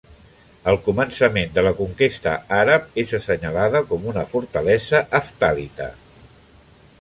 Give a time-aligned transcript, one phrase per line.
[0.71, 5.93] Al començament de la conquesta àrab és assenyalada com una fortalesa heftalita.